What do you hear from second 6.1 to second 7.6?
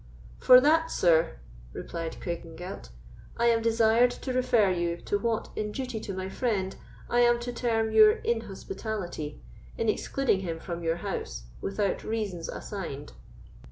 my friend, I am to